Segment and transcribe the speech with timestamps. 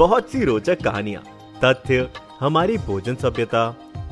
[0.00, 1.22] बहुत सी रोचक कहानियाँ,
[1.60, 2.08] तथ्य,
[2.38, 3.64] हमारी भोजन सभ्यता,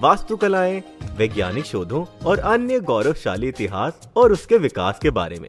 [0.00, 0.82] वास्तुकलाएँ,
[1.18, 5.48] वैज्ञानिक शोधों और अन्य गौरवशाली इतिहास और उसके विकास के बारे में।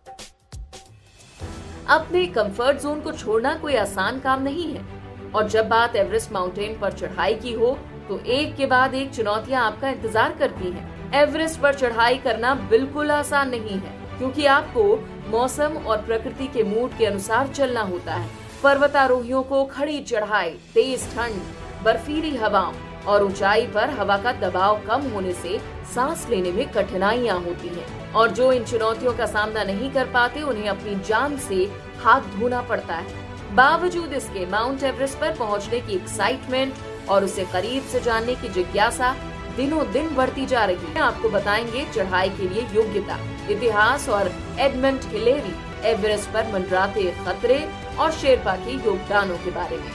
[1.90, 4.86] अपने कंफर्ट जोन को छोड़ना कोई आसान काम नहीं है।
[5.31, 9.66] और जब बात एवरेस्ट माउंटेन पर चढ़ाई की हो तो एक के बाद एक चुनौतियाँ
[9.66, 14.84] आपका इंतज़ार करती हैं। एवरेस्ट पर चढ़ाई करना बिल्कुल आसान नहीं है, क्योंकि आपको
[15.30, 21.14] मौसम और प्रकृति के मूड के अनुसार चलना होता है। पर्वतारोहियों को खड़ी चढ़ाई, तेज
[21.14, 21.42] ठंड,
[21.84, 22.74] बर्फीली हवाओं
[23.08, 25.59] और ऊंचाई पर हवा का दबाव कम होने से
[25.95, 30.42] सांस लेने में कठिनाइयाँ होती हैं। और जो इन चुनौतियों का सामना नहीं कर पाते,
[30.42, 35.94] उन्हें अपनी जान से हाथ धोना पड़ता है। बावजूद इसके, माउंट एवरेस्ट पर पहुँचने की
[35.94, 36.74] एक्साइटमेंट
[37.09, 39.16] और उसे करीब से जानने की जिज्ञासा
[39.58, 45.02] दिनों दिन बढ़ती जा रही है। आपको बताएँगे चढ़ाई के लिए योग्यता, इतिहास और एडमंड
[45.03, 45.56] हिलेरी।
[45.88, 49.92] एवरेस्ट पर मंडराते खतरे और शेरपा के योगदानों के बारे में।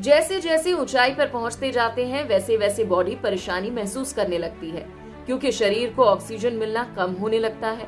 [0.00, 4.86] जैसे जैसे ऊंचाई पर पहुँचते जाते हैं वैसे वैसे बॉडी परेशानी महसूस करने लगती है,
[5.26, 7.86] क्योंकि शरीर को ऑक्सीजन मिलना कम होने लगता है।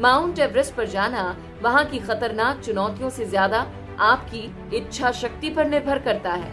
[0.00, 3.66] माउंट एवरेस्ट पर जाना वहाँ की खतरनाक चुनौतियों से ज़्यादा
[4.00, 6.50] आपकी इच्छा शक्ति पर निर्भर करता है।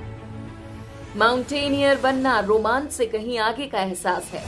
[1.18, 4.44] माउंटेनियर बनना रोमांच से कहीं आगे का एहसास है।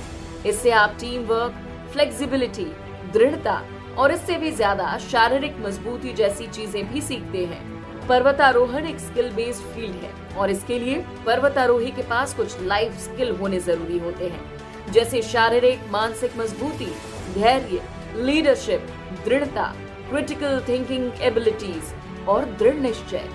[0.45, 1.53] इससे आप टीम वर्क
[1.94, 2.66] फ्लेक्सिबिलिटी,
[3.13, 3.61] दृढ़ता
[3.97, 9.63] और इससे भी ज़्यादा शारीरिक मजबूती जैसी चीज़ें भी सीखते हैं। पर्वतारोहण एक स्किल बेस्ड
[9.73, 14.91] फ़ील्ड है और इसके लिए पर्वतारोही के पास कुछ लाइफ स्किल होने ज़रूरी होते हैं।
[14.94, 16.91] जैसे शारीरिक, मानसिक मजबूती,
[17.34, 17.81] धैर्य
[18.17, 18.88] लीडरशिप
[19.25, 19.73] दृढ़ता
[20.09, 21.94] क्रिटिकल थिंकिंग एबिलिटीज
[22.29, 23.29] और दृढ़ निश्चय।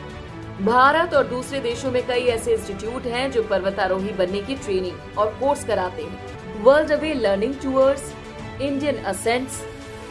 [0.62, 5.34] भारत और दूसरे देशों में कई ऐसे इंस्टीट्यूट हैं जो पर्वतारोही बनने की ट्रेनिंग और
[5.40, 8.12] कोर्स कराते हैं। World away learning tours
[8.60, 9.62] Indian ascents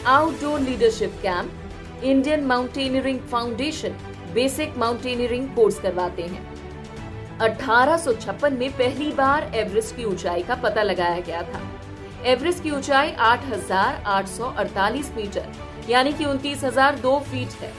[0.08, 3.96] outdoor leadership camp Indian mountaineering foundation
[4.36, 6.44] basic mountaineering course करवाते हैं।
[7.40, 11.62] 1856 में पहली बार एवरेस्ट की ऊंचाई का पता लगाया गया था।
[12.26, 15.46] एवरेस्ट की ऊंचाई 8,848 मीटर
[15.90, 17.72] यानी कि उनतीस फीट है।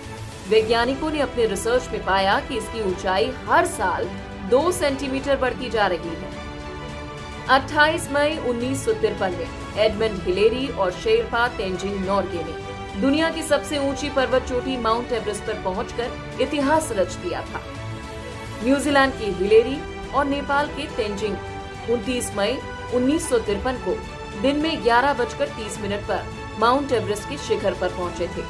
[0.48, 4.04] वैज्ञानिकों ने अपने रिसर्च में पाया कि इसकी ऊंचाई हर साल
[4.50, 6.30] दो सेंटीमीटर बढ़ती जा रही है।
[7.50, 12.65] 28 मई उन्नीस सौ तिरपन में एडमंड हिलेरी और शेरपा तेंजिंग नॉर्गे ने
[12.96, 17.60] दुनिया की सबसे ऊँची पर्वत चोटी माउंट एवरेस्ट पर पहुंचकर इतिहास रच दिया था।
[18.62, 19.76] न्यूजीलैंड की हिलेरी
[20.14, 21.36] और नेपाल के तेंजिंग
[21.88, 22.56] 29 मई
[22.94, 23.96] उन्नीस सौ तिरपन को
[24.42, 26.24] दिन में ग्यारह बजकर तीस मिनट पर
[26.60, 28.42] माउंट एवरेस्ट के शिखर पर पहुँचे थे।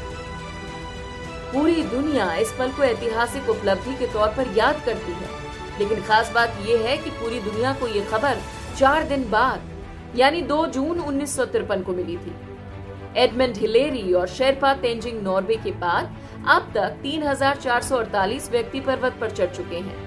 [1.52, 5.28] पूरी दुनिया इस पल को ऐतिहासिक उपलब्धि के तौर पर याद करती है,
[5.78, 8.42] लेकिन खास बात यह है कि पूरी दुनिया को ये खबर
[8.78, 9.70] चार दिन बाद,
[10.16, 12.34] यानी 2 जून उन्नीस सौ तिरपन को मिली थी।
[13.16, 16.16] एडमंड हिलेरी और शेरपा तेंजिंग नॉर्वे के बाद
[16.49, 20.04] अब तक 3,448 व्यक्ति पर्वत पर चढ़ चुके हैं।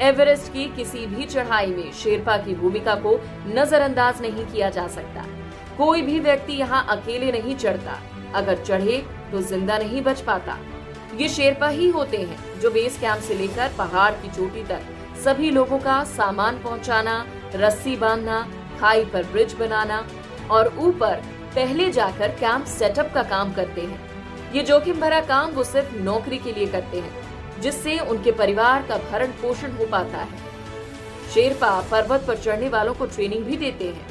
[0.00, 3.14] एवरेस्ट की किसी भी चढ़ाई में शेरपा की भूमिका को
[3.48, 5.24] नजरअंदाज नहीं किया जा सकता।
[5.78, 7.98] कोई भी व्यक्ति यहाँ अकेले नहीं चढ़ता।
[8.34, 10.58] अगर चढ़े तो ज़िंदा नहीं बच पाता।
[11.16, 14.80] ये शेरपा ही होते हैं जो बेस कैंप से लेकर पहाड़ की चोटी तक
[15.24, 18.46] सभी लोगों का सामान पहुंचाना, रस्सी बांधना
[18.80, 20.06] खाई पर ब्रिज बनाना
[20.50, 21.22] और ऊपर
[21.58, 26.38] पहले जाकर कैंप सेटअप का काम करते हैं। ये जोखिम भरा काम वो सिर्फ़ नौकरी
[26.38, 30.36] के लिए करते हैं, जिससे उनके परिवार का भरण पोषण हो पाता है।
[31.34, 34.06] शेरपा पर्वत पर चढ़ने वालों को ट्रेनिंग भी देते हैं।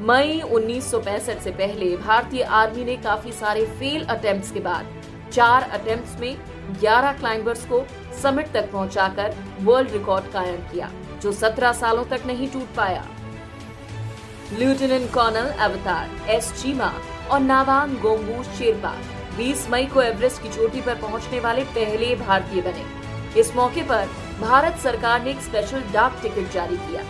[0.00, 4.92] मई 1965 से पहले भारतीय आर्मी ने काफ़ी सारे फेल अटेम्प्ट्स के बाद
[5.32, 6.36] चार अटेम्प्ट्स में
[6.80, 7.84] 11 क्लाइंबर्स को
[8.22, 10.90] समिट तक पहुंचाकर वर्ल्ड रिकॉर्ड कायम किया,
[11.22, 13.04] जो 17 सालों तक नहीं टूट पाया।
[14.58, 16.92] Lieutenant colonel Avtar S Cheema
[17.30, 18.92] और नावांग गोंगू शेरपा
[19.36, 22.84] 20 मई को एवरेस्ट की चोटी पर पहुँचने वाले पहले भारतीय बने।
[23.40, 24.08] इस मौके पर
[24.40, 27.02] भारत सरकार ने एक स्पेशल डाक टिकट जारी किया।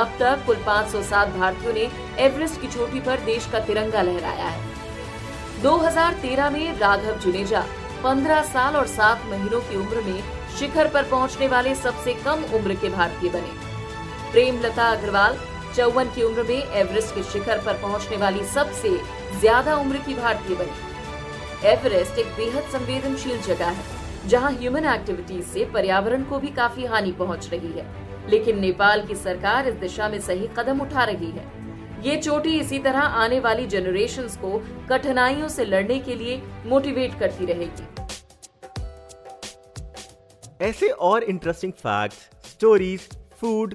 [0.00, 1.88] अब तक कुल 507 भारतीयों ने
[2.24, 7.64] एवरेस्ट की चोटी पर देश का तिरंगा लहराया है। 2013 में राघव जुनेजा
[8.04, 10.22] 15 साल और 7 महीनों की उम्र में
[10.58, 13.60] शिखर पर पहुँचने वाले सबसे कम उम्र के भारतीय बने।
[14.32, 15.38] प्रेमलता अग्रवाल
[15.76, 18.90] चौवन की उम्र में एवरेस्ट के शिखर पर पहुँचने वाली सबसे
[19.40, 23.84] ज़्यादा उम्र की भारतीय बनी। एवरेस्ट एक बेहद संवेदनशील जगह है,
[24.28, 27.86] जहाँ ह्यूमन एक्टिविटीज़ से पर्यावरण को भी काफ़ी हानि पहुँच रही है।
[28.30, 31.50] लेकिन नेपाल की सरकार इस दिशा में सही कदम उठा रही है।
[32.02, 34.58] ये चोटी इसी तरह आने वाली जनरेशन को
[34.88, 37.86] कठिनाइयों से लड़ने के लिए मोटिवेट करती रहेगी।
[40.60, 43.08] ऐसे और interesting fact stories
[43.40, 43.74] food